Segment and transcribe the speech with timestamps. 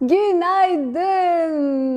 [0.00, 1.88] Günaydın.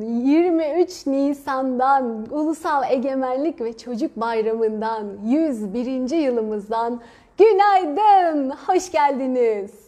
[0.00, 6.16] 23 Nisan'dan Ulusal Egemenlik ve Çocuk Bayramı'ndan 101.
[6.16, 7.00] yılımızdan
[7.38, 8.50] günaydın.
[8.50, 9.86] Hoş geldiniz.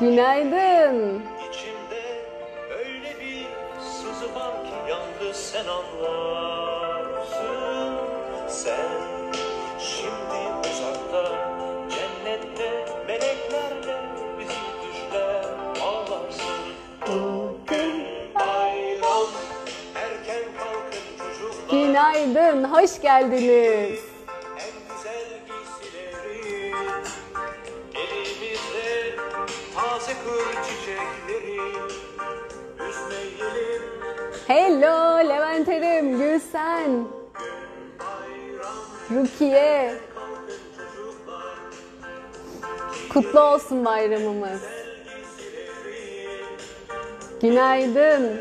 [0.00, 1.33] Günaydın.
[8.54, 8.90] Sen
[9.78, 11.24] şimdi uzakta
[11.90, 13.96] cennette meleklerle
[14.38, 15.44] bizim düşler
[15.82, 16.60] ağlarsın.
[17.06, 19.30] Bugün bayram
[19.94, 21.70] erken kalkın çocuklar.
[21.70, 22.64] Günaydın.
[22.64, 24.00] Hoş geldiniz.
[24.58, 26.72] En güzel giysileri
[27.94, 29.16] Elimizde
[29.74, 31.60] taze kır çiçekleri
[32.88, 33.82] Üzmeyelim
[34.46, 37.04] Hello Levent Erim, Gülsen,
[39.24, 39.94] Rukiye.
[43.12, 44.62] Kutlu olsun bayramımız.
[47.42, 48.40] Günaydın.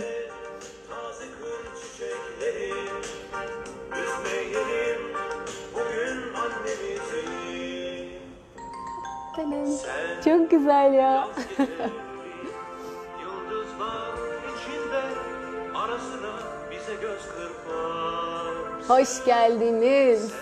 [10.25, 11.27] Çok güzel ya.
[13.21, 14.13] Yıldızlar
[14.53, 15.01] içinde
[15.75, 16.33] ara sıra
[16.71, 18.53] bize göz kırpar
[18.87, 20.33] Hoş geldiniz.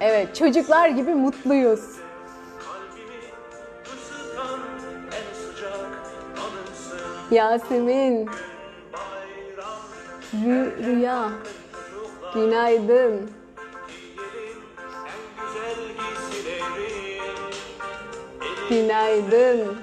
[0.00, 1.80] Evet, çocuklar gibi mutluyuz.
[7.30, 8.28] Yasemin,
[10.34, 11.30] Rü- Rüya,
[12.34, 13.30] günaydın.
[18.70, 19.78] Günaydın.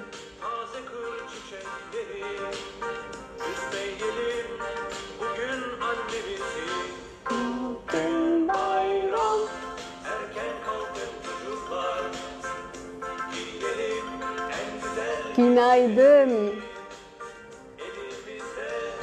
[15.56, 16.54] Günaydın.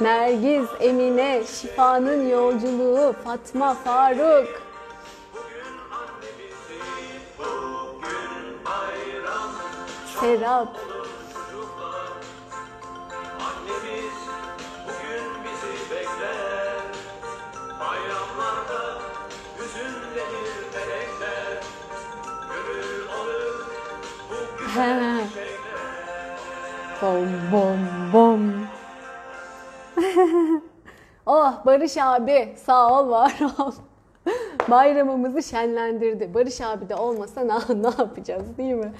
[0.00, 4.62] Nergiz, Emine, Şifa'nın yolculuğu, Fatma, Faruk.
[10.20, 10.76] Serap,
[31.74, 33.72] Barış abi sağ ol var ol.
[34.70, 36.34] Bayramımızı şenlendirdi.
[36.34, 38.92] Barış abi de olmasa ne, ne yapacağız değil mi?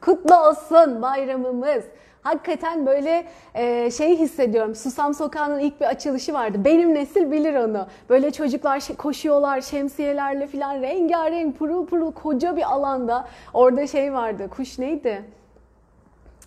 [0.00, 1.84] Kutlu olsun bayramımız.
[2.22, 4.74] Hakikaten böyle e, şey hissediyorum.
[4.74, 6.58] Susam Sokağı'nın ilk bir açılışı vardı.
[6.64, 7.86] Benim nesil bilir onu.
[8.10, 13.28] Böyle çocuklar şe- koşuyorlar şemsiyelerle falan rengarenk pırıl pırıl koca bir alanda.
[13.54, 14.48] Orada şey vardı.
[14.50, 15.22] Kuş neydi?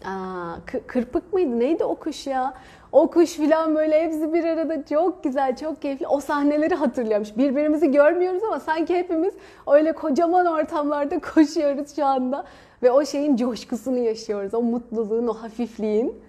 [0.06, 1.60] Aa, kı- kırpık mıydı?
[1.60, 2.54] Neydi o kuş ya?
[2.96, 6.08] O kuş filan böyle hepsi bir arada çok güzel, çok keyifli.
[6.08, 7.38] O sahneleri hatırlıyormuş.
[7.38, 9.34] Birbirimizi görmüyoruz ama sanki hepimiz
[9.68, 12.46] öyle kocaman ortamlarda koşuyoruz şu anda.
[12.84, 14.54] Ve o şeyin coşkusunu yaşıyoruz.
[14.54, 16.22] O mutluluğun, o hafifliğin.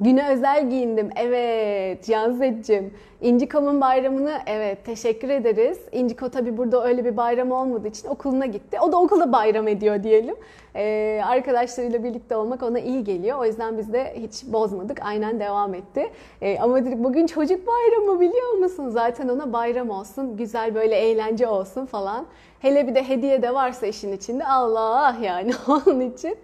[0.00, 1.10] Güne özel giyindim.
[1.16, 2.94] Evet Canset'cim.
[3.20, 5.78] İnciko'nun bayramını evet teşekkür ederiz.
[5.92, 8.78] İnciko tabi burada öyle bir bayram olmadığı için okuluna gitti.
[8.80, 10.36] O da okulda bayram ediyor diyelim.
[10.74, 13.38] Ee, arkadaşlarıyla birlikte olmak ona iyi geliyor.
[13.38, 14.98] O yüzden biz de hiç bozmadık.
[15.02, 16.10] Aynen devam etti.
[16.42, 18.88] Ee, ama dedik bugün çocuk bayramı biliyor musun?
[18.88, 20.36] Zaten ona bayram olsun.
[20.36, 22.26] Güzel böyle eğlence olsun falan.
[22.60, 26.36] Hele bir de hediye de varsa işin içinde Allah yani onun için.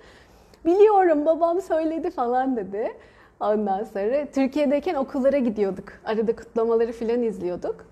[0.64, 2.92] Biliyorum babam söyledi falan dedi.
[3.40, 5.84] Ondan sonra Türkiye'deyken okullara gidiyorduk.
[6.04, 7.86] Arada kutlamaları filan izliyorduk.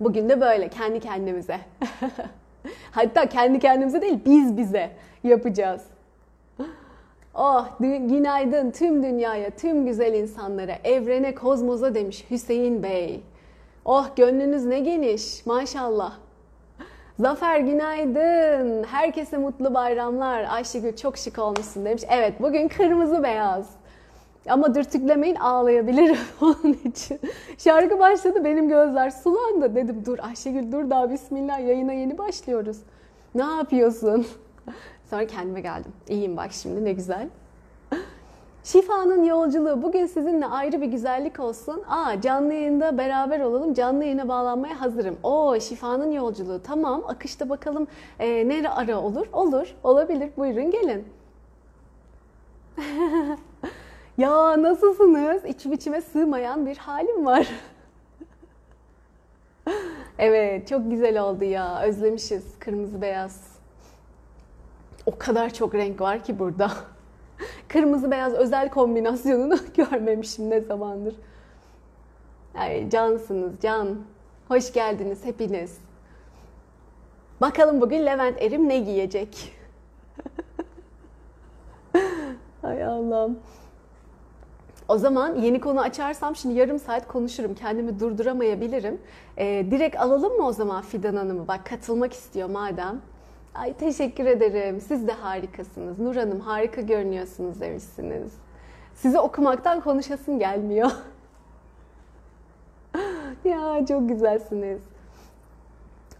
[0.00, 1.58] Bugün de böyle kendi kendimize.
[2.90, 4.90] Hatta kendi kendimize değil biz bize
[5.24, 5.82] yapacağız.
[7.34, 13.22] Oh günaydın tüm dünyaya, tüm güzel insanlara, evrene, kozmoza demiş Hüseyin Bey.
[13.84, 16.18] Oh gönlünüz ne geniş maşallah.
[17.18, 18.84] Zafer günaydın.
[18.84, 20.46] Herkese mutlu bayramlar.
[20.50, 22.02] Ayşegül çok şık olmuşsun demiş.
[22.10, 23.70] Evet bugün kırmızı beyaz.
[24.50, 27.20] Ama dürtüklemeyin ağlayabilirim onun için.
[27.58, 29.74] Şarkı başladı benim gözler sulandı.
[29.74, 32.76] Dedim dur Ayşegül dur daha bismillah yayına yeni başlıyoruz.
[33.34, 34.26] Ne yapıyorsun?
[35.10, 35.92] Sonra kendime geldim.
[36.08, 37.28] İyiyim bak şimdi ne güzel.
[38.64, 41.82] Şifa'nın yolculuğu bugün sizinle ayrı bir güzellik olsun.
[41.88, 43.74] Aa canlı yayında beraber olalım.
[43.74, 45.16] Canlı yayına bağlanmaya hazırım.
[45.22, 47.02] Oo Şifa'nın yolculuğu tamam.
[47.08, 47.86] Akışta bakalım
[48.18, 49.26] e, nere ara olur?
[49.32, 49.74] Olur.
[49.84, 50.30] Olabilir.
[50.36, 51.04] Buyurun gelin.
[54.18, 55.44] Ya nasılsınız?
[55.44, 57.48] İçim içime sığmayan bir halim var.
[60.18, 61.82] evet, çok güzel oldu ya.
[61.82, 63.58] Özlemişiz kırmızı beyaz.
[65.06, 66.70] O kadar çok renk var ki burada.
[67.68, 71.14] Kırmızı beyaz özel kombinasyonunu görmemişim ne zamandır.
[72.54, 73.98] Ay, cansınız, can.
[74.48, 75.78] Hoş geldiniz hepiniz.
[77.40, 79.52] Bakalım bugün Levent Erim ne giyecek?
[82.62, 83.38] Ay Allah'ım.
[84.88, 87.54] O zaman yeni konu açarsam şimdi yarım saat konuşurum.
[87.54, 89.00] Kendimi durduramayabilirim.
[89.38, 91.48] Ee, direkt alalım mı o zaman Fidan Hanım'ı?
[91.48, 93.00] Bak katılmak istiyor madem.
[93.54, 94.80] Ay teşekkür ederim.
[94.80, 95.98] Siz de harikasınız.
[95.98, 98.32] Nur Hanım harika görünüyorsunuz demişsiniz.
[98.94, 100.90] Sizi okumaktan konuşasım gelmiyor.
[103.44, 104.80] ya çok güzelsiniz.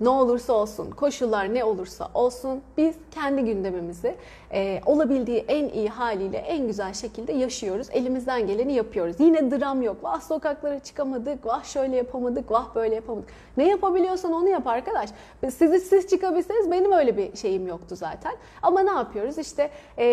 [0.00, 4.14] Ne olursa olsun, koşullar ne olursa olsun biz kendi gündemimizi
[4.52, 7.86] e, olabildiği en iyi haliyle en güzel şekilde yaşıyoruz.
[7.92, 9.16] Elimizden geleni yapıyoruz.
[9.18, 9.96] Yine dram yok.
[10.04, 13.28] Vah sokaklara çıkamadık, vah şöyle yapamadık, vah böyle yapamadık.
[13.56, 15.10] Ne yapabiliyorsan onu yap arkadaş.
[15.50, 18.32] Sizi siz çıkabilseniz benim öyle bir şeyim yoktu zaten.
[18.62, 19.38] Ama ne yapıyoruz?
[19.38, 20.06] İşte e,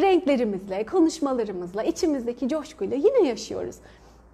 [0.00, 3.76] renklerimizle, konuşmalarımızla, içimizdeki coşkuyla yine yaşıyoruz.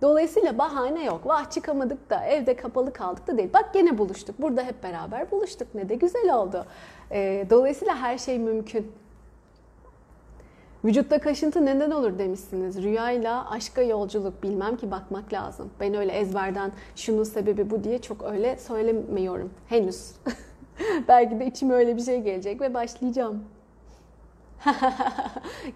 [0.02, 1.26] Dolayısıyla bahane yok.
[1.26, 3.50] Vah çıkamadık da evde kapalı kaldık da değil.
[3.54, 4.42] Bak gene buluştuk.
[4.42, 5.74] Burada hep beraber buluştuk.
[5.74, 6.66] Ne de güzel oldu.
[7.10, 8.92] Ee, dolayısıyla her şey mümkün.
[10.84, 12.82] Vücutta kaşıntı neden olur demişsiniz.
[12.82, 15.70] Rüyayla aşka yolculuk bilmem ki bakmak lazım.
[15.80, 20.12] Ben öyle ezberden şunun sebebi bu diye çok öyle söylemiyorum henüz.
[21.08, 23.44] Belki de içime öyle bir şey gelecek ve başlayacağım.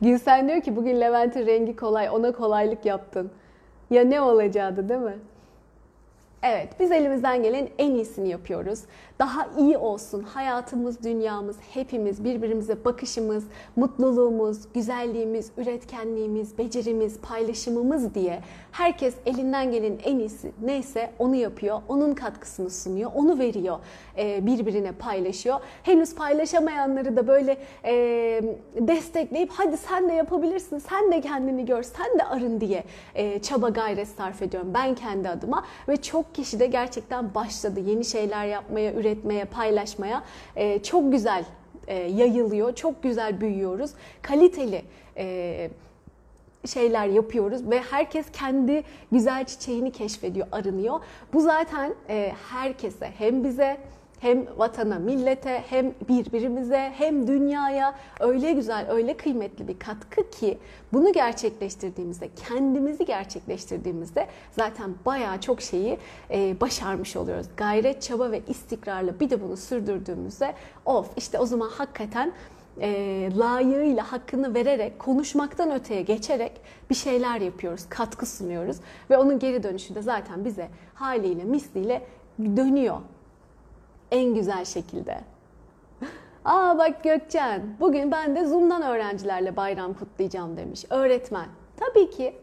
[0.01, 3.31] Gülsen diyor ki bugün Levent'in rengi kolay ona kolaylık yaptın.
[3.91, 5.19] Ya ne olacaktı değil mi?
[6.43, 8.81] Evet, biz elimizden gelen en iyisini yapıyoruz.
[9.19, 13.45] Daha iyi olsun hayatımız, dünyamız, hepimiz, birbirimize bakışımız,
[13.77, 18.41] mutluluğumuz, güzelliğimiz, üretkenliğimiz, becerimiz, paylaşımımız diye
[18.73, 23.79] herkes elinden gelen en iyisi neyse onu yapıyor, onun katkısını sunuyor, onu veriyor,
[24.19, 25.61] e, birbirine paylaşıyor.
[25.83, 27.93] Henüz paylaşamayanları da böyle e,
[28.75, 32.85] destekleyip hadi sen de yapabilirsin, sen de kendini gör, sen de arın diye
[33.15, 38.05] e, çaba gayret sarf ediyorum ben kendi adıma ve çok kişi de gerçekten başladı yeni
[38.05, 40.25] şeyler yapmaya, üretmeye, paylaşmaya.
[40.57, 41.45] E, çok güzel
[41.87, 43.91] e, yayılıyor, çok güzel büyüyoruz.
[44.23, 44.83] Kaliteli
[45.17, 45.71] e,
[46.67, 48.83] şeyler yapıyoruz ve herkes kendi
[49.13, 51.01] güzel çiçeğini keşfediyor, arınıyor.
[51.33, 53.77] Bu zaten e, herkese hem bize
[54.21, 60.59] hem vatana, millete, hem birbirimize, hem dünyaya öyle güzel, öyle kıymetli bir katkı ki
[60.93, 65.99] bunu gerçekleştirdiğimizde, kendimizi gerçekleştirdiğimizde zaten bayağı çok şeyi
[66.31, 67.47] e, başarmış oluyoruz.
[67.57, 72.33] Gayret, çaba ve istikrarla bir de bunu sürdürdüğümüzde of işte o zaman hakikaten
[72.81, 76.53] e, layığıyla hakkını vererek, konuşmaktan öteye geçerek
[76.91, 78.77] bir şeyler yapıyoruz, katkı sunuyoruz
[79.11, 82.03] ve onun geri dönüşü de zaten bize haliyle, misliyle
[82.39, 83.01] dönüyor
[84.11, 85.21] en güzel şekilde.
[86.45, 90.85] Aa bak Gökçen, bugün ben de Zoom'dan öğrencilerle bayram kutlayacağım demiş.
[90.91, 91.47] Öğretmen.
[91.77, 92.35] Tabii ki.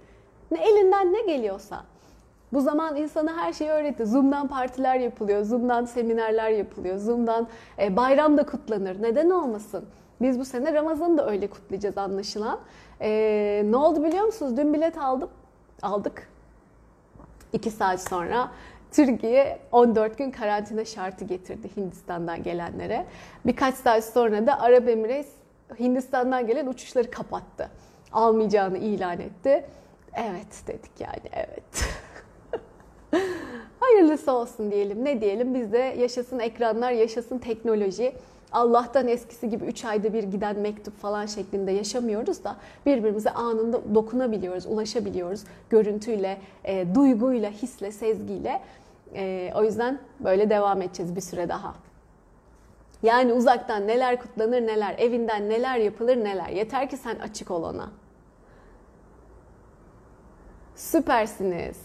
[0.52, 1.84] Ne elinden ne geliyorsa.
[2.54, 4.06] Bu zaman insana her şeyi öğretti.
[4.06, 7.48] Zoom'dan partiler yapılıyor, Zoom'dan seminerler yapılıyor, Zoom'dan
[7.80, 9.02] e, bayram da kutlanır.
[9.02, 9.86] Neden olmasın?
[10.22, 12.60] Biz bu sene Ramazan'ı da öyle kutlayacağız anlaşılan.
[13.02, 14.58] E, ne oldu biliyor musunuz?
[14.58, 15.30] Dün bilet aldım.
[15.82, 16.30] Aldık.
[17.54, 18.52] İki saat sonra
[18.92, 23.06] Türkiye 14 gün karantina şartı getirdi Hindistan'dan gelenlere.
[23.46, 25.32] Birkaç saat sonra da Arap Emirates
[25.80, 27.70] Hindistan'dan gelen uçuşları kapattı.
[28.12, 29.66] Almayacağını ilan etti.
[30.14, 31.90] Evet dedik yani evet.
[33.80, 35.06] Hayırlısı olsun diyelim.
[35.06, 35.54] Ne diyelim?
[35.54, 38.16] Biz de yaşasın ekranlar, yaşasın teknoloji.
[38.52, 44.66] Allah'tan eskisi gibi 3 ayda bir giden mektup falan şeklinde yaşamıyoruz da birbirimize anında dokunabiliyoruz,
[44.66, 45.44] ulaşabiliyoruz.
[45.70, 48.62] Görüntüyle, e, duyguyla, hisle, sezgiyle.
[49.16, 51.76] E, o yüzden böyle devam edeceğiz bir süre daha.
[53.04, 56.50] Yani uzaktan neler kutlanır neler, evinden neler yapılır neler.
[56.50, 57.92] Yeter ki sen açık ol ona.
[60.76, 61.78] Süpersiniz.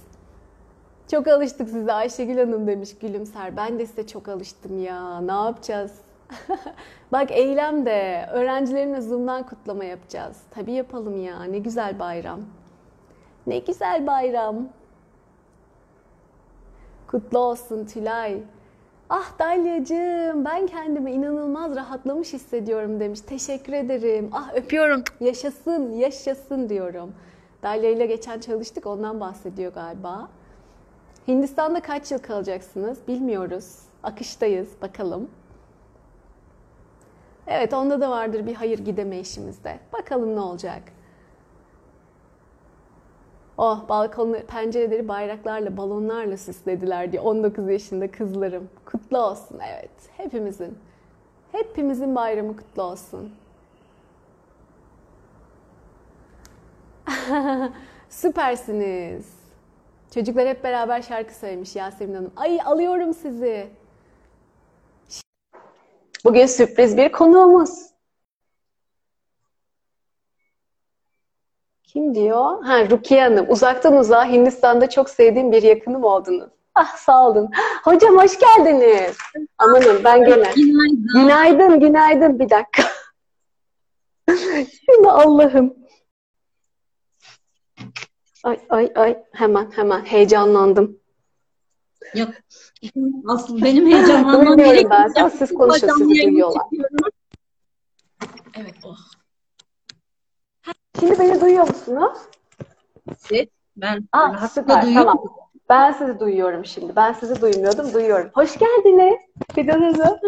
[1.10, 3.56] Çok alıştık size Ayşegül Hanım demiş gülümser.
[3.56, 5.20] Ben de size çok alıştım ya.
[5.20, 5.92] Ne yapacağız?
[7.12, 10.36] Bak eylem de öğrencilerimle Zoom'dan kutlama yapacağız.
[10.50, 11.44] Tabii yapalım ya.
[11.44, 12.40] Ne güzel bayram.
[13.46, 14.68] Ne güzel bayram.
[17.06, 18.42] Kutlu olsun Tülay.
[19.08, 23.20] Ah Dalyacığım ben kendimi inanılmaz rahatlamış hissediyorum demiş.
[23.20, 24.30] Teşekkür ederim.
[24.32, 25.04] Ah öpüyorum.
[25.20, 27.14] Yaşasın, yaşasın diyorum.
[27.62, 30.28] Dalya ile geçen çalıştık ondan bahsediyor galiba.
[31.28, 33.78] Hindistan'da kaç yıl kalacaksınız bilmiyoruz.
[34.02, 35.30] Akıştayız bakalım.
[37.46, 39.78] Evet onda da vardır bir hayır gideme işimizde.
[39.92, 40.82] Bakalım ne olacak.
[43.58, 48.70] Oh balkonu, pencereleri bayraklarla, balonlarla süslediler diye 19 yaşında kızlarım.
[48.84, 49.90] Kutlu olsun evet.
[50.16, 50.78] Hepimizin.
[51.52, 53.32] Hepimizin bayramı kutlu olsun.
[58.08, 59.26] Süpersiniz.
[60.14, 62.32] Çocuklar hep beraber şarkı söylemiş Yasemin Hanım.
[62.36, 63.70] Ay alıyorum sizi.
[66.24, 67.92] Bugün sürpriz bir konuğumuz.
[71.82, 72.64] Kim diyor?
[72.64, 73.46] Ha Rukiye Hanım.
[73.50, 76.50] Uzaktan uzağa Hindistan'da çok sevdiğim bir yakınım oldunuz.
[76.74, 77.50] Ah sağ olun.
[77.84, 79.18] Hocam hoş geldiniz.
[79.58, 80.52] Amanın ben gene.
[80.56, 81.06] Günaydın.
[81.14, 82.38] Günaydın, günaydın.
[82.38, 82.82] Bir dakika.
[84.84, 85.74] Şimdi Allah'ım.
[88.44, 91.01] Ay ay ay hemen hemen heyecanlandım.
[92.14, 92.28] Yok.
[93.28, 94.90] Asıl benim heyecanlanmam gerekiyor.
[94.90, 95.08] ben.
[95.08, 96.62] Sen siz konuşun, sizi duyuyorlar.
[98.56, 98.96] Evet, oh.
[101.00, 102.18] Şimdi beni duyuyor musunuz?
[103.32, 105.06] Evet, ben Aa, rahatlıkla süper, duyuyorum.
[105.06, 105.24] tamam.
[105.68, 106.96] Ben sizi duyuyorum şimdi.
[106.96, 108.30] Ben sizi duymuyordum, duyuyorum.
[108.34, 109.20] Hoş geldiniz
[109.54, 110.18] Fidan Hanım.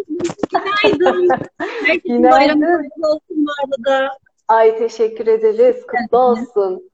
[0.53, 1.29] Günaydın.
[2.05, 2.31] Günaydın.
[2.31, 4.09] bayramı kutlu olsun bu arada.
[4.49, 5.77] Ay teşekkür ederiz.
[5.87, 6.91] Kutlu olsun.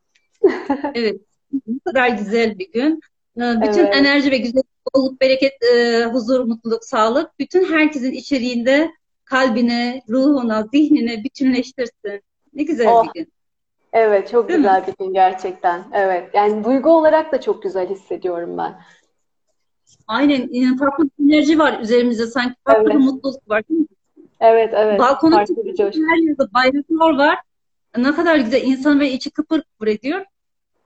[0.94, 1.20] Evet,
[1.52, 3.00] bu kadar güzel bir gün.
[3.37, 3.97] Ee, Bütün Evet.
[3.97, 4.62] enerji ve güzel
[4.94, 8.90] bolluk, bereket, e, huzur, mutluluk, sağlık bütün herkesin içeriğinde
[9.25, 12.23] kalbine, ruhuna, zihnine bütünleştirsin.
[12.54, 13.04] Ne güzel Oh.
[13.14, 13.32] bir gün.
[13.92, 14.62] Evet, çok Değil mi?
[14.62, 15.85] güzel bir gün gerçekten.
[15.92, 18.75] Evet, yani duygu olarak da çok güzel hissediyorum ben.
[20.06, 22.94] Aynen, e, farklı bir enerji var üzerimizde sanki farklı Evet.
[22.94, 23.62] bir mutluluk var.
[23.68, 23.87] değil mi?
[24.40, 25.00] Evet, evet.
[25.00, 25.62] Balkona coşku.
[25.85, 27.38] her yerde bayraklar var.
[27.99, 30.25] Ne kadar güzel insan ve içi kıpır kıpır ediyor.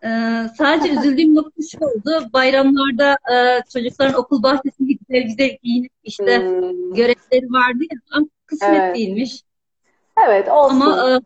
[0.04, 2.30] Ee, sadece üzüldüğüm nokta şu oldu.
[2.32, 7.98] Bayramlarda e, çocukların okul bahçesinde güzel güzel giyinip işte Hmm, görevleri vardı ya.
[8.12, 8.96] Ama kısmet Evet.
[8.96, 9.42] değilmiş.
[10.26, 10.80] Evet, olsun.
[10.80, 11.20] Ama e,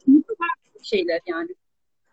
[0.83, 1.49] şeyler yani.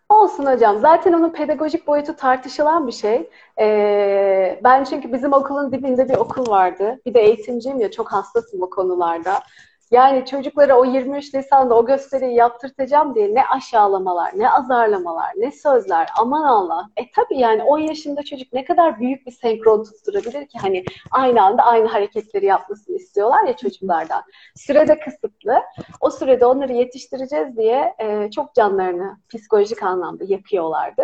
[0.08, 0.78] Olsun hocam.
[0.80, 3.30] Zaten onun pedagojik boyutu tartışılan bir şey.
[3.60, 7.00] Ee, ben çünkü bizim okulun dibinde bir okul vardı.
[7.06, 9.42] Bir de eğitimciyim ya çok hassasım o konularda.
[9.90, 16.08] Yani çocuklara o 23 Nisan'da o gösteriyi yaptırtacağım diye ne aşağılamalar, ne azarlamalar, ne sözler.
[16.18, 16.88] Aman Allah.
[16.96, 21.42] E tabii yani 10 yaşında çocuk ne kadar büyük bir senkron tutturabilir ki hani aynı
[21.42, 24.22] anda aynı hareketleri yapmasını istiyorlar ya çocuklardan.
[24.56, 25.62] Sürede kısıtlı.
[26.00, 31.02] O sürede onları yetiştireceğiz diye e, çok canlarını psikolojik anlamda yakıyorlardı.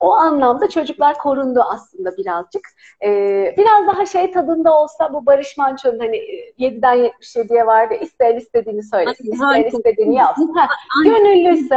[0.00, 2.68] O anlamda çocuklar korundu aslında birazcık.
[3.04, 3.08] E,
[3.58, 7.94] biraz daha şey tadında olsa bu Barış Manço'nun hani e, 7'den 77'ye vardı.
[8.24, 9.76] İsteyen istediğini söylesin, harika.
[9.76, 10.54] istediğini yapsın.
[10.56, 10.68] Heh,
[11.00, 11.18] Aynen.
[11.24, 11.76] gönüllüyse,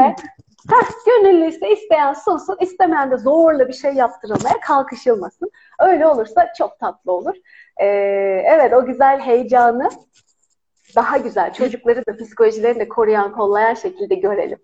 [0.70, 5.52] heh, gönüllüyse isteyen sunsun, istemeyen de zorla bir şey yaptırılmaya kalkışılmasın.
[5.80, 7.36] Öyle olursa çok tatlı olur.
[7.78, 7.86] E,
[8.46, 9.90] evet o güzel heyecanı
[10.96, 14.58] daha güzel çocukları da psikolojilerini de koruyan kollayan şekilde görelim.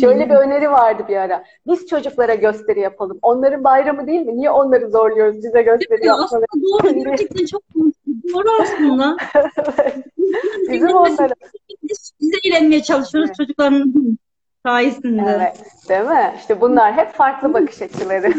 [0.00, 1.44] Şöyle bir öneri vardı bir ara.
[1.66, 3.18] Biz çocuklara gösteri yapalım.
[3.22, 4.36] Onların bayramı değil mi?
[4.36, 6.44] Niye onları zorluyoruz bize gösteri Ya yapmaları?
[6.62, 7.62] doğru gerçekten çok
[8.32, 9.16] doğru aslında.
[10.70, 11.34] Bizim onlara.
[11.82, 13.36] Biz, biz eğlenmeye çalışıyoruz Evet.
[13.36, 14.18] çocukların
[14.66, 15.22] sayesinde.
[15.26, 15.56] Evet,
[15.88, 16.34] değil mi?
[16.38, 18.32] İşte bunlar hep farklı bakış açıları.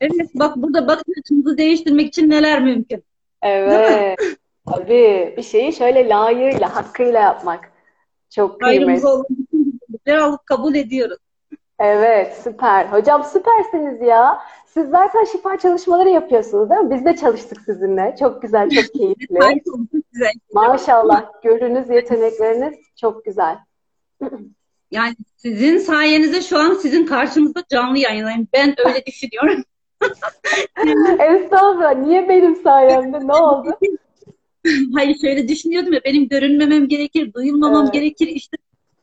[0.00, 3.04] Evet, bak burada bakış açımızı değiştirmek için neler mümkün.
[3.42, 4.18] Evet.
[4.66, 7.72] Tabii bir şeyi şöyle layığıyla, hakkıyla yapmak.
[8.30, 8.94] Çok kıymetli.
[8.94, 11.18] Güzellikleri alıp kabul ediyoruz.
[11.84, 12.84] Evet, süper.
[12.86, 14.38] Hocam süpersiniz ya.
[14.66, 16.90] Siz zaten şifa çalışmaları yapıyorsunuz değil mi?
[16.90, 18.16] Biz de çalıştık sizinle.
[18.20, 19.38] Çok güzel, çok keyifli.
[20.12, 20.32] Güzel.
[20.52, 21.42] Maşallah.
[21.42, 23.58] Görünüz, yetenekleriniz çok güzel.
[24.90, 28.48] Yani sizin sayenizde şu an sizin karşınızda canlı yayınlayayım.
[28.52, 29.64] Ben öyle düşünüyorum.
[31.18, 31.94] Estağfurullah.
[31.98, 33.26] Niye benim sayemde?
[33.26, 33.78] Ne oldu?
[34.94, 37.92] Hayır şöyle düşünüyordum ya benim görünmemem gerekir, duyulmamam Evet.
[37.94, 38.56] gerekir işte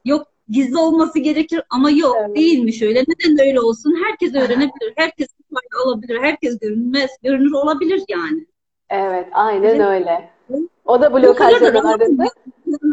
[0.05, 2.35] yok gizli olması gerekir ama yok Evet.
[2.35, 3.03] değilmiş öyle.
[3.07, 3.95] Neden öyle olsun?
[4.05, 8.45] Herkes öğrenebilir, herkes fayda alabilir, herkes görünmez, görünür olabilir yani.
[8.89, 9.81] Evet, aynen Evet.
[9.81, 10.29] öyle.
[10.85, 11.91] O da O kadar blokajların da rahatım,
[12.21, 12.25] arasında.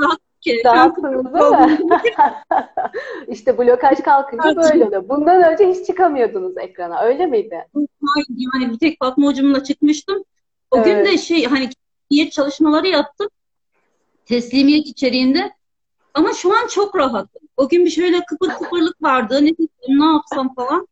[0.05, 0.62] rahat ki.
[0.65, 1.79] Rahatsınız değil mi?
[3.29, 5.09] İşte blokaj kalkınca böyle oluyor.
[5.09, 7.00] Bundan önce hiç çıkamıyordunuz ekrana.
[7.03, 7.67] Öyle miydi?
[7.75, 10.25] Hayır, yani bir tek Fatma hocamla çıkmıştım.
[10.71, 11.07] O gün Evet.
[11.07, 11.69] de şey hani
[12.11, 13.29] niyet çalışmaları yaptım.
[14.27, 15.53] Teslimiyet içeriğinde.
[16.15, 17.48] Ama şu an çok rahatım.
[17.59, 19.45] O gün bir şöyle kıpır kıpırlık vardı.
[19.45, 20.88] Ne dedim, ne yapsam falan.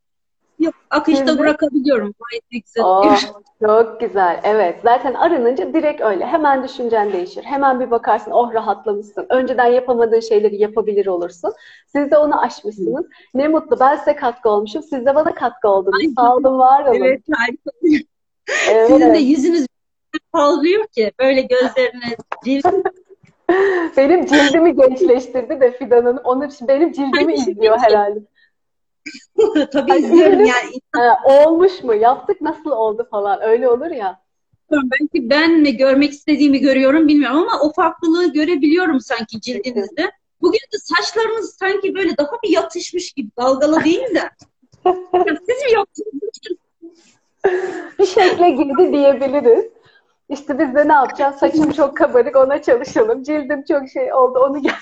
[0.58, 1.38] Yok, akışta Şimdi?
[1.38, 2.14] bırakabiliyorum.
[2.30, 3.20] Gayet güzel Oh,
[3.60, 4.40] çok güzel.
[4.44, 4.80] Evet.
[4.84, 6.26] Zaten arınınca direkt öyle.
[6.26, 7.44] Hemen düşüncen değişir.
[7.44, 9.26] Hemen bir bakarsın, oh rahatlamışsın.
[9.28, 11.52] Önceden yapamadığın şeyleri yapabilir olursun.
[11.86, 13.06] Siz de onu aşmışsınız.
[13.34, 13.80] Ne mutlu.
[13.80, 14.82] Ben size katkı olmuşum.
[14.82, 16.14] Siz de bana katkı oldunuz.
[16.16, 17.04] Sağ olun, var olun.
[17.04, 17.70] Evet, harika.
[18.70, 18.86] Evet.
[18.88, 19.66] Sizin de yüzünüz
[20.32, 22.66] parlıyor ki böyle gözleriniz, cilt
[23.96, 26.48] Benim cildimi gençleştirdi de Fidan Hanım.
[26.48, 28.20] İçin benim cildimi Ay, izliyor herhalde.
[29.72, 30.80] Tabii Ay, izliyorum yani.
[30.92, 31.94] Ha, olmuş mu?
[31.94, 33.42] Yaptık nasıl oldu falan.
[33.42, 34.20] Öyle olur ya.
[34.70, 40.10] Belki ben mi görmek istediğimi görüyorum bilmiyorum ama o farklılığı görebiliyorum sanki cildinizde.
[40.40, 44.30] Bugün de saçlarınız sanki böyle daha bir yatışmış gibi dalgalı değil de.
[45.46, 46.30] Siz mi yaptınız?
[47.98, 49.75] Bir şekle girdi diyebiliriz.
[50.28, 51.36] İşte biz de ne yapacağız?
[51.36, 53.22] Saçım çok kabarık ona çalışalım.
[53.22, 54.72] Cildim çok şey oldu onu gel.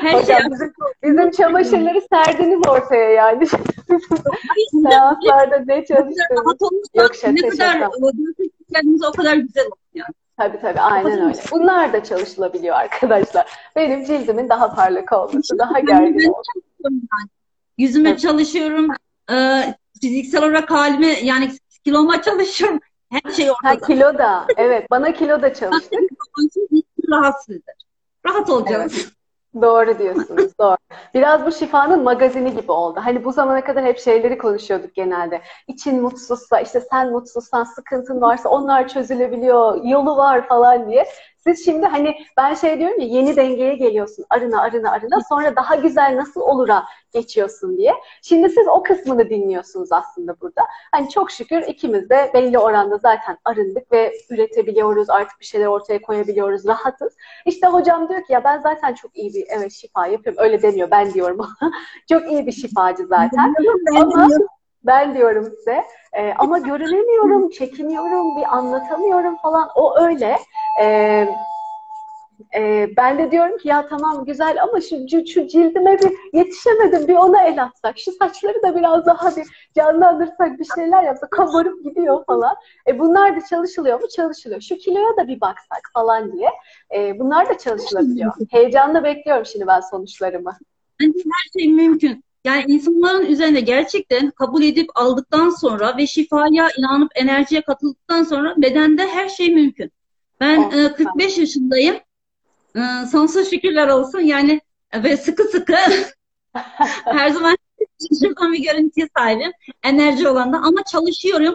[0.00, 3.46] Her şey Hocam bizim, bizim çamaşırları serdiniz ortaya yani.
[4.82, 5.84] Seanslarda ne
[6.40, 7.90] olursa Yok, şaka, ne kadar şaka.
[9.08, 10.14] o kadar güzel olur yani.
[10.36, 11.40] Tabii tabii aynen öyle.
[11.52, 13.46] Bunlar da çalışılabiliyor arkadaşlar.
[13.76, 16.52] Benim cildimin daha parlak olması, daha gergin olması.
[17.78, 18.88] Yüzüme çalışıyorum.
[19.30, 21.50] Ee, fiziksel olarak halime yani
[21.84, 22.80] kiloma çalışıyorum.
[23.24, 23.86] Her şey Ha ortada.
[23.86, 24.46] kilo da.
[24.56, 26.00] Evet bana kilo da çalıştık.
[27.10, 27.74] rahatsız eder.
[28.26, 29.12] Rahat olacağız.
[29.62, 30.76] Doğru diyorsunuz, doğru.
[31.14, 33.00] Biraz bu şifanın magazini gibi oldu.
[33.04, 35.40] Hani bu zamana kadar hep şeyleri konuşuyorduk genelde.
[35.68, 41.06] İçin mutsuzsa, işte sen mutsuzsan, sıkıntın varsa onlar çözülebiliyor, yolu var falan diye.
[41.46, 44.24] Siz şimdi hani ben şey diyorum ya yeni dengeye geliyorsun.
[44.30, 47.92] Arına arına arına sonra daha güzel nasıl olura geçiyorsun diye.
[48.22, 50.62] Şimdi siz o kısmını dinliyorsunuz aslında burada.
[50.92, 55.10] Hani çok şükür ikimiz de belli oranda zaten arındık ve üretebiliyoruz.
[55.10, 56.66] Artık bir şeyler ortaya koyabiliyoruz.
[56.66, 57.16] Rahatız.
[57.46, 60.42] İşte hocam diyor ki ya ben zaten çok iyi bir evet şifa yapıyorum.
[60.42, 61.46] Öyle demiyor ben diyorum.
[62.08, 63.54] çok iyi bir şifacı zaten.
[63.94, 64.28] Ama
[64.86, 69.68] ben diyorum size e, ama görünemiyorum, çekiniyorum, bir anlatamıyorum falan.
[69.74, 70.38] O öyle.
[70.80, 71.26] E,
[72.54, 77.14] e, ben de diyorum ki ya tamam güzel ama şu, şu, cildime bir yetişemedim bir
[77.14, 77.98] ona el atsak.
[77.98, 82.56] Şu saçları da biraz daha bir canlandırsak bir şeyler yapsak kabarıp gidiyor falan.
[82.88, 84.08] E, bunlar da çalışılıyor mu?
[84.16, 84.60] Çalışılıyor.
[84.60, 86.50] Şu kiloya da bir baksak falan diye.
[86.94, 88.32] E, bunlar da çalışılabiliyor.
[88.50, 90.56] Heyecanla bekliyorum şimdi ben sonuçlarımı.
[91.00, 92.25] Her şey mümkün.
[92.46, 99.08] Yani insanların üzerinde gerçekten kabul edip aldıktan sonra ve şifaya inanıp enerjiye katıldıktan sonra bedende
[99.08, 99.92] her şey mümkün.
[100.40, 101.96] Ben e, 45 yaşındayım.
[102.76, 102.80] E,
[103.12, 104.20] Sonsuz şükürler olsun.
[104.20, 104.60] Yani
[104.94, 105.72] ve sıkı sıkı
[107.04, 107.56] her zaman
[108.00, 109.52] şaşırtan bir görüntüye sahibim.
[109.84, 111.54] Enerji olan da ama çalışıyorum.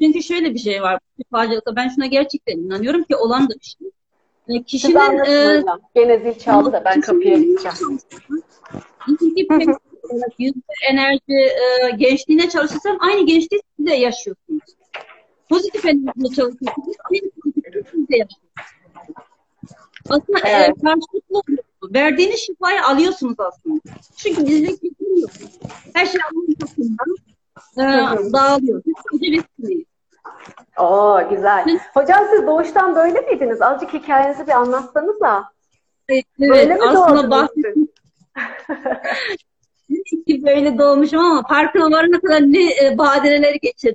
[0.00, 1.76] Çünkü şöyle bir şey var şifacılıkta.
[1.76, 3.90] Ben şuna gerçekten inanıyorum ki olan da bir şey.
[4.48, 5.62] E, Kişinin e.
[5.94, 7.98] Gene zil çaldı da ben kapıya gideceğim.
[10.38, 14.62] Bir yüzde enerji e, gençliğine çalışırsan aynı gençliği siz de yaşıyorsunuz.
[15.48, 16.96] Pozitif enerjiyle çalışıyorsunuz.
[17.12, 18.52] Aynı pozitifliği siz de yaşıyorsunuz.
[20.08, 20.76] Aslında e, Evet.
[20.84, 21.64] karşılıklı oluyor.
[21.94, 23.80] Verdiğiniz şifayı alıyorsunuz aslında.
[24.16, 24.82] Çünkü gizlilik
[25.20, 25.30] yok.
[25.94, 27.16] Her şey Allah'ın katından
[27.78, 28.82] e, dağılıyor.
[28.86, 29.84] Biz sadece vesileyiz.
[30.78, 31.78] Oo güzel.
[31.94, 33.62] Hocam siz doğuştan böyle miydiniz?
[33.62, 35.44] Azıcık hikayenizi bir anlatsanız da.
[36.08, 37.88] Evet, Böyle aslında doğdunuz
[40.26, 43.90] ki böyle doğmuşum ama farkına varana kadar ne e, badireleri geçirdim.